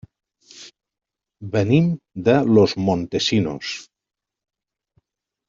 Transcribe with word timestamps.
Venim 1.55 1.91
de 2.29 2.39
Los 2.55 2.75
Montesinos. 2.89 3.75